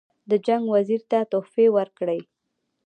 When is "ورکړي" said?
1.77-2.21